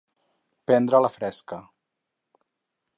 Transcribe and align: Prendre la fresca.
Prendre 0.71 1.03
la 1.07 1.13
fresca. 1.17 1.61